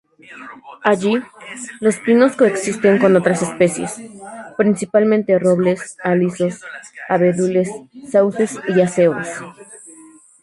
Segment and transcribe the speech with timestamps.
[0.83, 1.21] Allí,
[1.79, 4.01] los pinos coexisten con otras especies,
[4.57, 6.61] principalmente robles, alisos,
[7.07, 7.69] abedules,
[8.11, 9.27] sauces y acebos.